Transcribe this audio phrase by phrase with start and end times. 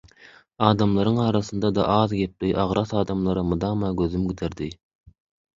[0.67, 4.73] Adamlaryň arasynda-da az gepli, agras adamlara mydama gözüm giderdi.